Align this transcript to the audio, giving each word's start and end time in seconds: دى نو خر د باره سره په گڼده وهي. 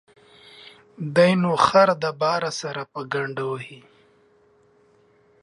دى 1.15 1.29
نو 1.41 1.51
خر 1.65 1.89
د 2.03 2.05
باره 2.21 2.51
سره 2.61 2.81
په 2.91 2.99
گڼده 3.13 3.43
وهي. 3.49 3.79